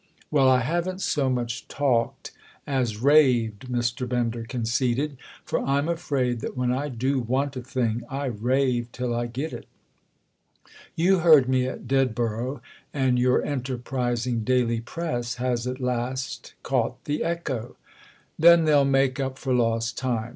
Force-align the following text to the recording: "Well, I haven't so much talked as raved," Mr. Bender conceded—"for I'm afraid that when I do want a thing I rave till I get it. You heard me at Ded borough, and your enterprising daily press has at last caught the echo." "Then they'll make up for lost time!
"Well, 0.31 0.49
I 0.49 0.61
haven't 0.61 0.99
so 1.01 1.29
much 1.29 1.67
talked 1.67 2.31
as 2.65 2.97
raved," 2.99 3.67
Mr. 3.67 4.09
Bender 4.09 4.45
conceded—"for 4.45 5.59
I'm 5.59 5.87
afraid 5.87 6.39
that 6.39 6.57
when 6.57 6.71
I 6.73 6.89
do 6.89 7.19
want 7.19 7.55
a 7.55 7.61
thing 7.61 8.01
I 8.09 8.25
rave 8.25 8.91
till 8.91 9.13
I 9.13 9.27
get 9.27 9.53
it. 9.53 9.67
You 10.95 11.19
heard 11.19 11.47
me 11.47 11.67
at 11.67 11.87
Ded 11.87 12.15
borough, 12.15 12.63
and 12.91 13.19
your 13.19 13.45
enterprising 13.45 14.43
daily 14.43 14.81
press 14.81 15.35
has 15.35 15.67
at 15.67 15.79
last 15.79 16.55
caught 16.63 17.03
the 17.05 17.23
echo." 17.23 17.75
"Then 18.39 18.65
they'll 18.65 18.83
make 18.85 19.19
up 19.19 19.37
for 19.37 19.53
lost 19.53 19.99
time! 19.99 20.29